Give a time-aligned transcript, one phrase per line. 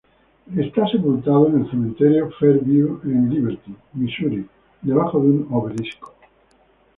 [0.57, 4.47] Está sepultado en el Cementerio Fairview en Liberty, Misuri
[4.81, 6.15] debajo de un obelisco.